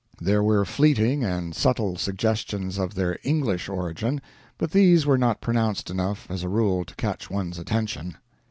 There 0.19 0.41
were 0.41 0.65
fleeting 0.65 1.23
and 1.23 1.55
subtle 1.55 1.95
suggestions 1.95 2.79
of 2.79 2.95
their 2.95 3.19
English 3.21 3.69
origin, 3.69 4.19
but 4.57 4.71
these 4.71 5.05
were 5.05 5.15
not 5.15 5.41
pronounced 5.41 5.91
enough, 5.91 6.25
as 6.27 6.41
a 6.41 6.49
rule, 6.49 6.83
to 6.85 6.95
catch 6.95 7.29
one's 7.29 7.59
attention. 7.59 8.17